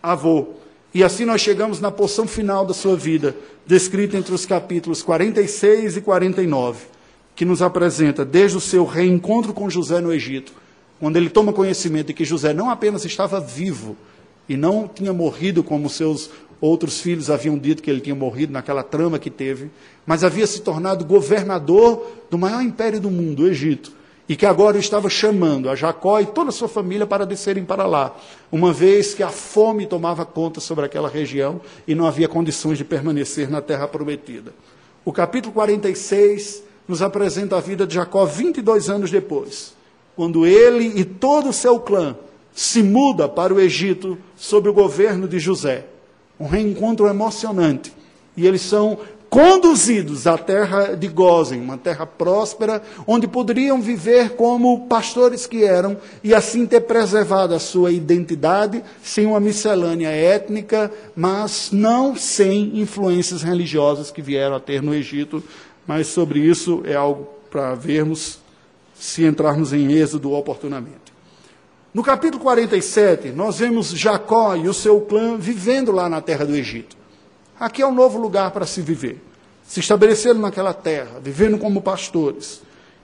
[0.00, 0.50] avô.
[0.92, 5.98] E assim nós chegamos na porção final da sua vida, descrita entre os capítulos 46
[5.98, 6.86] e 49,
[7.36, 10.52] que nos apresenta desde o seu reencontro com José no Egito,
[10.98, 13.96] quando ele toma conhecimento de que José não apenas estava vivo
[14.48, 18.82] e não tinha morrido como seus outros filhos haviam dito que ele tinha morrido naquela
[18.82, 19.70] trama que teve,
[20.06, 23.97] mas havia se tornado governador do maior império do mundo, o Egito
[24.28, 27.86] e que agora estava chamando a Jacó e toda a sua família para descerem para
[27.86, 28.14] lá,
[28.52, 32.84] uma vez que a fome tomava conta sobre aquela região e não havia condições de
[32.84, 34.52] permanecer na terra prometida.
[35.04, 39.74] O capítulo 46 nos apresenta a vida de Jacó 22 anos depois,
[40.14, 42.14] quando ele e todo o seu clã
[42.52, 45.86] se muda para o Egito sob o governo de José.
[46.38, 47.92] Um reencontro emocionante.
[48.36, 48.98] E eles são
[49.30, 55.96] conduzidos à terra de Gozen, uma terra próspera, onde poderiam viver como pastores que eram
[56.24, 63.42] e assim ter preservado a sua identidade sem uma miscelânea étnica, mas não sem influências
[63.42, 65.42] religiosas que vieram a ter no Egito.
[65.86, 68.38] Mas sobre isso é algo para vermos
[68.98, 71.08] se entrarmos em êxodo oportunamente.
[71.94, 76.54] No capítulo 47, nós vemos Jacó e o seu clã vivendo lá na terra do
[76.54, 76.97] Egito.
[77.58, 79.20] Aqui é um novo lugar para se viver.
[79.66, 82.62] Se estabeleceram naquela terra, vivendo como pastores.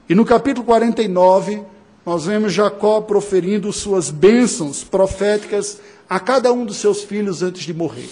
[0.09, 1.63] E no capítulo 49,
[2.07, 7.75] nós vemos Jacó proferindo suas bênçãos proféticas a cada um dos seus filhos antes de
[7.75, 8.11] morrer.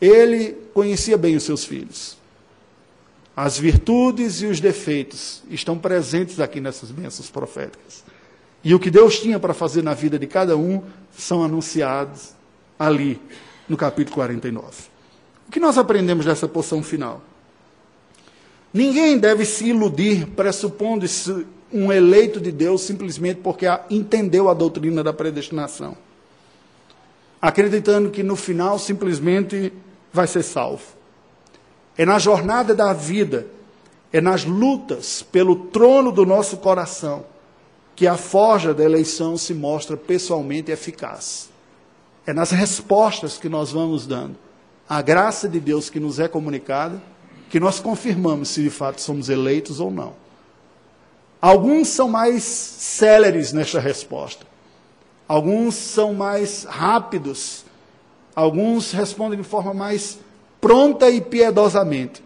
[0.00, 2.16] Ele conhecia bem os seus filhos.
[3.36, 8.02] As virtudes e os defeitos estão presentes aqui nessas bênçãos proféticas.
[8.64, 10.82] E o que Deus tinha para fazer na vida de cada um
[11.16, 12.30] são anunciados
[12.78, 13.20] ali
[13.68, 14.95] no capítulo 49.
[15.48, 17.20] O que nós aprendemos dessa porção final?
[18.72, 25.12] Ninguém deve se iludir pressupondo-se um eleito de Deus simplesmente porque entendeu a doutrina da
[25.12, 25.96] predestinação,
[27.40, 29.72] acreditando que no final simplesmente
[30.12, 30.84] vai ser salvo.
[31.96, 33.46] É na jornada da vida,
[34.12, 37.24] é nas lutas pelo trono do nosso coração,
[37.94, 41.48] que a forja da eleição se mostra pessoalmente eficaz.
[42.26, 44.45] É nas respostas que nós vamos dando
[44.88, 47.02] a graça de Deus que nos é comunicada,
[47.50, 50.14] que nós confirmamos se de fato somos eleitos ou não.
[51.40, 54.46] Alguns são mais céleres nesta resposta.
[55.28, 57.64] Alguns são mais rápidos.
[58.34, 60.18] Alguns respondem de forma mais
[60.60, 62.22] pronta e piedosamente.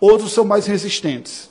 [0.00, 1.50] Outros são mais resistentes.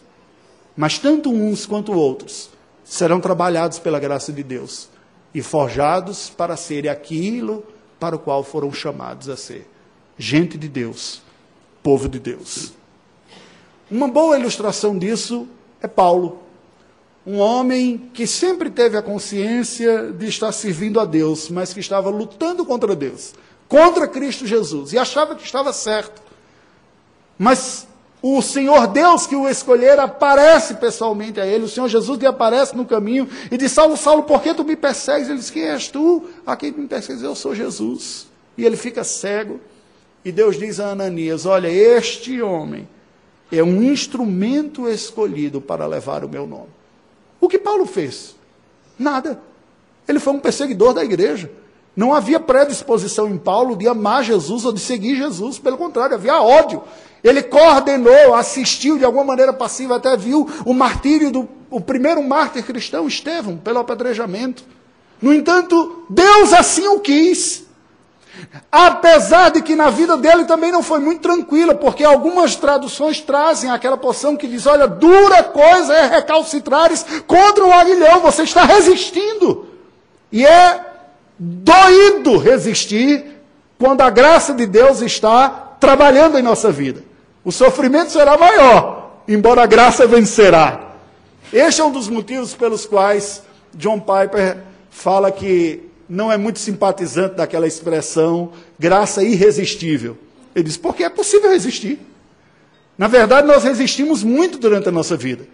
[0.76, 2.50] Mas tanto uns quanto outros
[2.84, 4.88] serão trabalhados pela graça de Deus
[5.34, 7.66] e forjados para serem aquilo
[8.00, 9.68] para o qual foram chamados a ser
[10.18, 11.22] gente de Deus,
[11.84, 12.74] povo de Deus.
[13.90, 15.48] Uma boa ilustração disso
[15.82, 16.40] é Paulo,
[17.26, 22.10] um homem que sempre teve a consciência de estar servindo a Deus, mas que estava
[22.10, 23.34] lutando contra Deus,
[23.68, 26.22] contra Cristo Jesus, e achava que estava certo.
[27.38, 27.86] Mas
[28.22, 32.76] o Senhor Deus que o escolher aparece pessoalmente a ele, o Senhor Jesus lhe aparece
[32.76, 35.30] no caminho e diz: Saulo, Saulo, por que tu me persegues?
[35.30, 36.30] Ele diz: Quem és tu?
[36.46, 37.22] A quem me persegues?
[37.22, 38.28] Eu sou Jesus.
[38.58, 39.60] E ele fica cego.
[40.28, 42.86] E Deus diz a Ananias: Olha, este homem
[43.50, 46.68] é um instrumento escolhido para levar o meu nome.
[47.40, 48.36] O que Paulo fez?
[49.00, 49.40] Nada.
[50.06, 51.50] Ele foi um perseguidor da igreja.
[51.96, 56.42] Não havia predisposição em Paulo de amar Jesus ou de seguir Jesus, pelo contrário, havia
[56.42, 56.84] ódio.
[57.24, 62.66] Ele coordenou, assistiu de alguma maneira passiva, até viu o martírio do o primeiro mártir
[62.66, 64.66] cristão, Estevão, pelo apedrejamento.
[65.22, 67.66] No entanto, Deus assim o quis.
[68.72, 73.70] Apesar de que na vida dele também não foi muito tranquila, porque algumas traduções trazem
[73.70, 79.68] aquela porção que diz: olha, dura coisa é recalcitrares contra o aguilhão, você está resistindo.
[80.32, 80.82] E é
[81.40, 83.38] doído resistir
[83.80, 87.04] quando a graça de Deus está trabalhando em nossa vida.
[87.44, 90.82] O sofrimento será maior, embora a graça vencerá.
[91.54, 93.42] Este é um dos motivos pelos quais
[93.74, 94.58] John Piper
[94.90, 100.18] fala que não é muito simpatizante daquela expressão graça irresistível.
[100.56, 102.00] Ele diz, porque é possível resistir.
[102.98, 105.46] Na verdade, nós resistimos muito durante a nossa vida.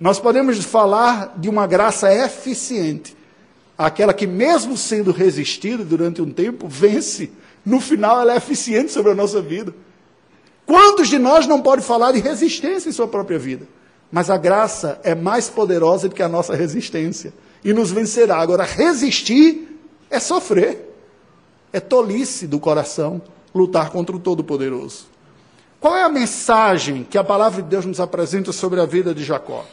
[0.00, 3.16] Nós podemos falar de uma graça eficiente,
[3.76, 7.30] aquela que, mesmo sendo resistida durante um tempo, vence.
[7.64, 9.74] No final, ela é eficiente sobre a nossa vida.
[10.64, 13.66] Quantos de nós não pode falar de resistência em sua própria vida?
[14.10, 17.32] Mas a graça é mais poderosa do que a nossa resistência
[17.64, 18.38] e nos vencerá.
[18.38, 19.71] Agora, resistir
[20.12, 20.94] é sofrer,
[21.72, 23.20] é tolice do coração
[23.54, 25.06] lutar contra o Todo-Poderoso.
[25.80, 29.24] Qual é a mensagem que a palavra de Deus nos apresenta sobre a vida de
[29.24, 29.64] Jacó?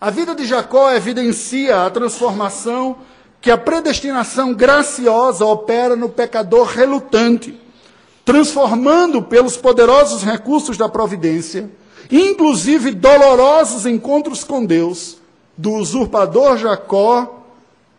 [0.00, 2.98] A vida de Jacó evidencia a transformação
[3.40, 7.58] que a predestinação graciosa opera no pecador relutante,
[8.24, 11.70] transformando pelos poderosos recursos da providência,
[12.10, 15.16] inclusive dolorosos encontros com Deus,
[15.56, 17.37] do usurpador Jacó,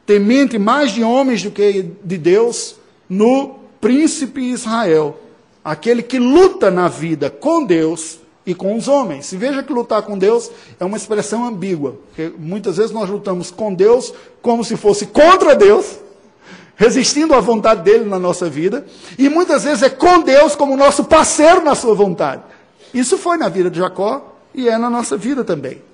[0.10, 5.20] temente mais de homens do que de Deus, no príncipe Israel,
[5.64, 9.32] aquele que luta na vida com Deus e com os homens.
[9.32, 13.52] E veja que lutar com Deus é uma expressão ambígua, porque muitas vezes nós lutamos
[13.52, 16.00] com Deus como se fosse contra Deus,
[16.76, 21.04] resistindo à vontade dele na nossa vida, e muitas vezes é com Deus como nosso
[21.04, 22.42] parceiro na sua vontade.
[22.92, 25.88] Isso foi na vida de Jacó e é na nossa vida também.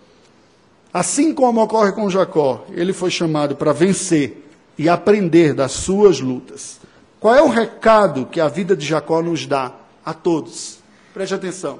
[0.95, 6.79] Assim como ocorre com Jacó, ele foi chamado para vencer e aprender das suas lutas.
[7.19, 9.73] Qual é o recado que a vida de Jacó nos dá
[10.05, 10.77] a todos?
[11.13, 11.79] Preste atenção.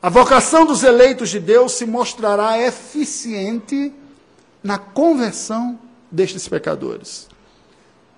[0.00, 3.92] A vocação dos eleitos de Deus se mostrará eficiente
[4.62, 5.78] na conversão
[6.10, 7.28] destes pecadores,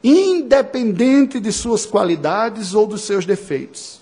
[0.04, 4.00] independente de suas qualidades ou dos seus defeitos.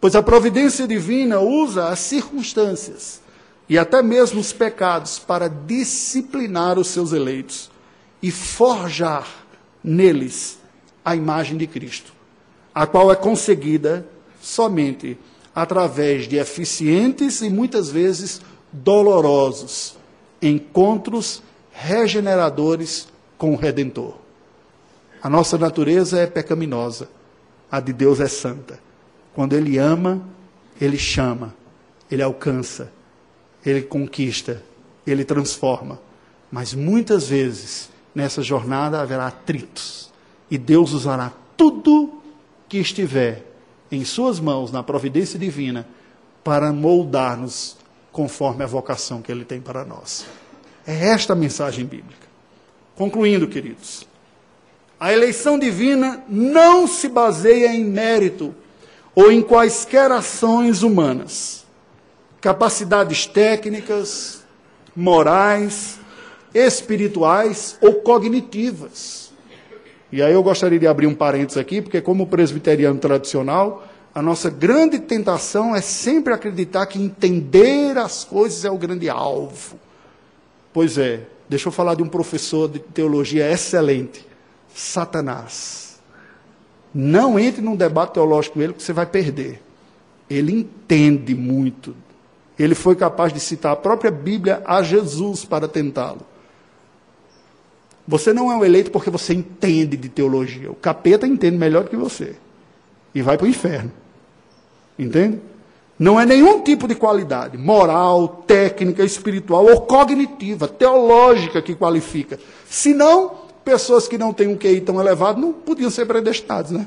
[0.00, 3.25] Pois a providência divina usa as circunstâncias
[3.68, 7.70] e até mesmo os pecados para disciplinar os seus eleitos
[8.22, 9.28] e forjar
[9.82, 10.58] neles
[11.04, 12.12] a imagem de Cristo,
[12.74, 14.06] a qual é conseguida
[14.40, 15.18] somente
[15.54, 18.40] através de eficientes e muitas vezes
[18.72, 19.96] dolorosos
[20.40, 24.14] encontros regeneradores com o Redentor.
[25.22, 27.08] A nossa natureza é pecaminosa,
[27.70, 28.78] a de Deus é santa.
[29.34, 30.22] Quando Ele ama,
[30.80, 31.54] Ele chama,
[32.10, 32.92] Ele alcança,
[33.66, 34.62] Ele conquista,
[35.06, 36.00] Ele transforma.
[36.50, 40.10] Mas muitas vezes nessa jornada haverá atritos,
[40.50, 42.22] e Deus usará tudo
[42.68, 43.44] que estiver
[43.90, 45.86] em Suas mãos, na providência divina,
[46.42, 47.76] para moldar-nos
[48.12, 50.24] conforme a vocação que Ele tem para nós.
[50.86, 52.26] É esta a mensagem bíblica.
[52.94, 54.06] Concluindo, queridos,
[54.98, 58.54] a eleição divina não se baseia em mérito
[59.14, 61.65] ou em quaisquer ações humanas,
[62.40, 64.42] capacidades técnicas,
[64.94, 65.98] morais,
[66.54, 69.26] espirituais ou cognitivas
[70.10, 74.48] e aí eu gostaria de abrir um parênteses aqui, porque como presbiteriano tradicional, a nossa
[74.48, 79.78] grande tentação é sempre acreditar que entender as coisas é o grande alvo.
[80.72, 84.26] Pois é, deixa eu falar de um professor de teologia excelente,
[84.74, 86.00] Satanás.
[86.94, 89.60] Não entre num debate teológico com ele, que você vai perder.
[90.30, 91.94] Ele entende muito.
[92.58, 96.22] Ele foi capaz de citar a própria Bíblia a Jesus para tentá-lo.
[98.08, 100.70] Você não é um eleito porque você entende de teologia.
[100.70, 102.36] O capeta entende melhor do que você.
[103.14, 103.90] E vai para o inferno.
[104.98, 105.40] Entende?
[105.98, 112.38] Não é nenhum tipo de qualidade moral, técnica, espiritual ou cognitiva, teológica que qualifica.
[112.68, 113.32] Senão,
[113.64, 116.86] pessoas que não têm um QI tão elevado não podiam ser predestinadas, né?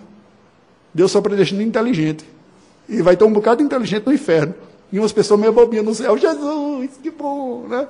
[0.94, 2.24] Deus só predestina inteligente.
[2.88, 4.54] E vai ter um bocado de inteligente no inferno.
[4.92, 6.18] E umas pessoas meio bobinhas no céu.
[6.18, 7.88] Jesus, que bom, né?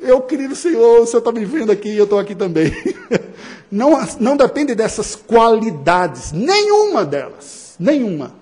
[0.00, 2.72] Eu, querido Senhor, o Senhor está me vendo aqui e eu estou aqui também.
[3.68, 8.32] Não, não depende dessas qualidades, nenhuma delas, nenhuma.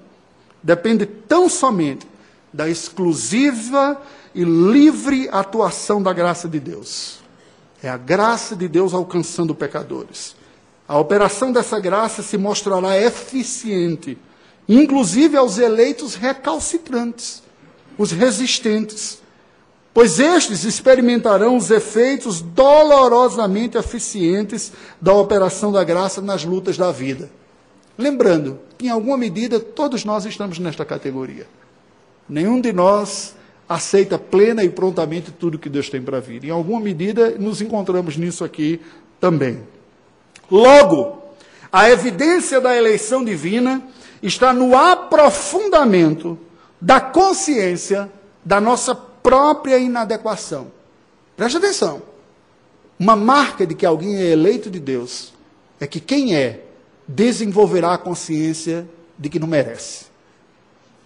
[0.62, 2.06] Depende tão somente
[2.52, 4.00] da exclusiva
[4.34, 7.20] e livre atuação da graça de Deus.
[7.82, 10.36] É a graça de Deus alcançando pecadores.
[10.86, 14.18] A operação dessa graça se mostrará eficiente,
[14.68, 17.42] inclusive aos eleitos recalcitrantes,
[17.96, 19.22] os resistentes
[19.94, 27.30] pois estes experimentarão os efeitos dolorosamente eficientes da operação da graça nas lutas da vida.
[27.96, 31.46] Lembrando que, em alguma medida, todos nós estamos nesta categoria.
[32.28, 33.36] Nenhum de nós
[33.68, 36.44] aceita plena e prontamente tudo que Deus tem para vir.
[36.44, 38.80] Em alguma medida, nos encontramos nisso aqui
[39.20, 39.62] também.
[40.50, 41.22] Logo,
[41.70, 43.80] a evidência da eleição divina
[44.20, 46.36] está no aprofundamento
[46.84, 48.12] da consciência
[48.44, 50.70] da nossa própria inadequação.
[51.34, 52.02] Preste atenção.
[52.98, 55.32] Uma marca de que alguém é eleito de Deus
[55.80, 56.62] é que quem é
[57.08, 58.86] desenvolverá a consciência
[59.18, 60.08] de que não merece.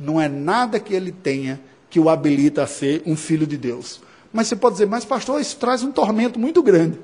[0.00, 4.00] Não é nada que ele tenha que o habilita a ser um filho de Deus.
[4.32, 6.98] Mas você pode dizer, mas pastor, isso traz um tormento muito grande.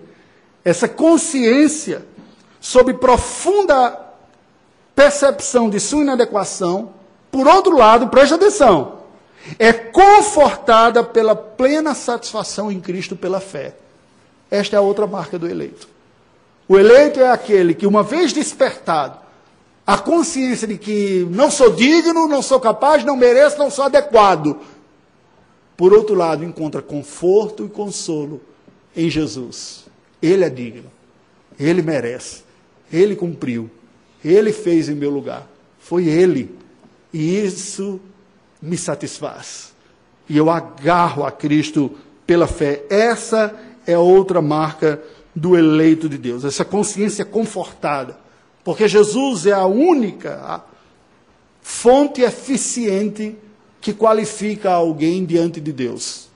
[0.64, 2.04] Essa consciência
[2.60, 4.00] sob profunda
[4.96, 6.92] percepção de sua inadequação,
[7.34, 9.00] por outro lado, preste atenção,
[9.58, 13.74] é confortada pela plena satisfação em Cristo pela fé.
[14.48, 15.88] Esta é a outra marca do eleito.
[16.68, 19.18] O eleito é aquele que, uma vez despertado,
[19.84, 24.60] a consciência de que não sou digno, não sou capaz, não mereço, não sou adequado.
[25.76, 28.40] Por outro lado, encontra conforto e consolo
[28.96, 29.86] em Jesus.
[30.22, 30.88] Ele é digno,
[31.58, 32.44] ele merece,
[32.92, 33.68] ele cumpriu,
[34.24, 35.48] ele fez em meu lugar.
[35.80, 36.62] Foi ele.
[37.14, 38.00] E isso
[38.60, 39.72] me satisfaz.
[40.28, 41.92] E eu agarro a Cristo
[42.26, 42.82] pela fé.
[42.90, 43.54] Essa
[43.86, 45.00] é outra marca
[45.32, 48.18] do eleito de Deus, essa consciência confortada.
[48.64, 50.64] Porque Jesus é a única
[51.62, 53.36] fonte eficiente
[53.80, 56.28] que qualifica alguém diante de Deus.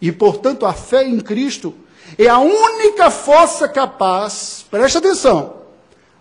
[0.00, 1.72] E, portanto, a fé em Cristo
[2.18, 5.58] é a única força capaz, preste atenção,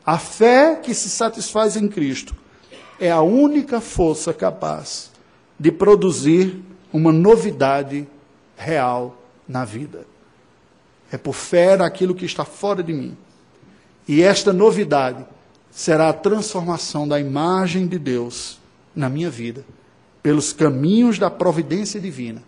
[0.06, 2.43] a fé que se satisfaz em Cristo
[3.04, 5.12] é a única força capaz
[5.60, 8.08] de produzir uma novidade
[8.56, 10.08] real na vida.
[11.12, 13.18] É por fé naquilo que está fora de mim.
[14.08, 15.26] E esta novidade
[15.70, 18.58] será a transformação da imagem de Deus
[18.96, 19.66] na minha vida,
[20.22, 22.42] pelos caminhos da providência divina.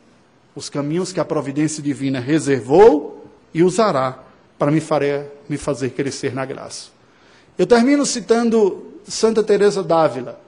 [0.56, 4.24] Os caminhos que a providência divina reservou e usará
[4.58, 6.92] para me, fazer, me fazer crescer na graça.
[7.58, 10.45] Eu termino citando Santa Teresa d'Ávila,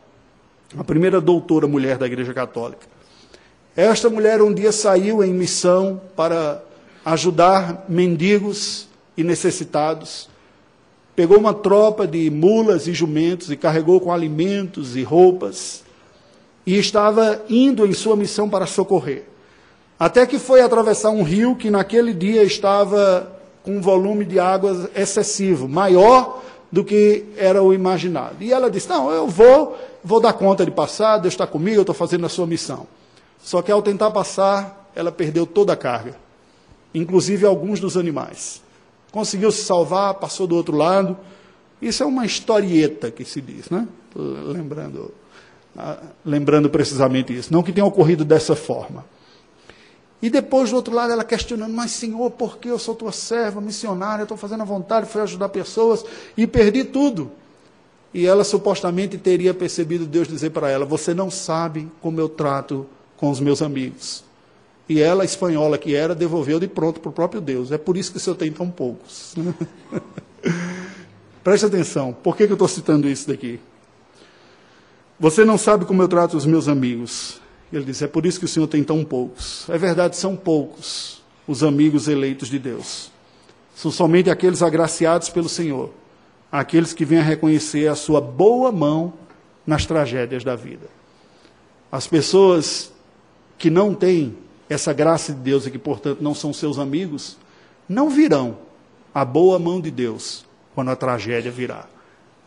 [0.75, 2.87] a primeira doutora mulher da Igreja Católica.
[3.75, 6.63] Esta mulher um dia saiu em missão para
[7.05, 10.27] ajudar mendigos e necessitados.
[11.15, 15.83] Pegou uma tropa de mulas e jumentos e carregou com alimentos e roupas
[16.65, 19.23] e estava indo em sua missão para socorrer.
[19.97, 23.31] Até que foi atravessar um rio que naquele dia estava
[23.63, 28.35] com um volume de água excessivo, maior do que era o imaginado.
[28.41, 31.81] E ela disse: Não, eu vou, vou dar conta de passar, Deus está comigo, eu
[31.81, 32.87] estou fazendo a sua missão.
[33.41, 36.15] Só que ao tentar passar, ela perdeu toda a carga,
[36.93, 38.61] inclusive alguns dos animais.
[39.11, 41.17] Conseguiu se salvar, passou do outro lado.
[41.81, 43.87] Isso é uma historieta que se diz, né?
[44.15, 45.13] Lembrando,
[45.77, 47.53] ah, lembrando precisamente isso.
[47.53, 49.05] Não que tenha ocorrido dessa forma.
[50.21, 53.61] E depois, do outro lado, ela questionando, mas Senhor, por que eu sou tua serva,
[53.61, 56.03] missionária, estou fazendo a vontade, fui ajudar pessoas
[56.35, 57.31] e perdi tudo.
[58.13, 62.87] E ela supostamente teria percebido Deus dizer para ela: Você não sabe como eu trato
[63.15, 64.23] com os meus amigos.
[64.89, 67.71] E ela, espanhola que era, devolveu de pronto para o próprio Deus.
[67.71, 69.35] É por isso que o senhor tem tão poucos.
[71.43, 73.59] Preste atenção, por que, que eu estou citando isso daqui?
[75.19, 77.41] Você não sabe como eu trato os meus amigos.
[77.71, 79.69] Ele diz: É por isso que o Senhor tem tão poucos.
[79.69, 83.11] É verdade, são poucos os amigos eleitos de Deus.
[83.75, 85.91] São somente aqueles agraciados pelo Senhor,
[86.51, 89.13] aqueles que vêm a reconhecer a sua boa mão
[89.65, 90.87] nas tragédias da vida.
[91.91, 92.91] As pessoas
[93.57, 94.37] que não têm
[94.69, 97.37] essa graça de Deus e que, portanto, não são seus amigos,
[97.87, 98.57] não virão
[99.13, 100.45] a boa mão de Deus
[100.75, 101.87] quando a tragédia virá.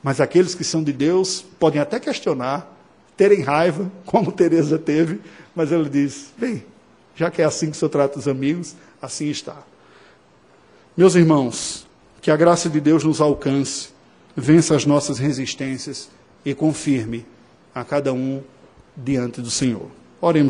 [0.02, 2.79] Mas aqueles que são de Deus podem até questionar,
[3.20, 5.20] terem raiva, como Teresa teve,
[5.54, 6.64] mas ela diz: bem,
[7.14, 9.62] já que é assim que o senhor trata os amigos, assim está.
[10.96, 11.86] Meus irmãos,
[12.22, 13.90] que a graça de Deus nos alcance,
[14.34, 16.08] vença as nossas resistências
[16.46, 17.26] e confirme
[17.74, 18.42] a cada um
[18.96, 19.90] diante do Senhor.
[20.18, 20.48] Oremos.